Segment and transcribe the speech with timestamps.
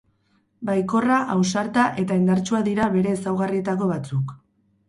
[0.69, 4.35] Baikorra, ausarta eta indartsua dira bere ezaugarrietako batzuk.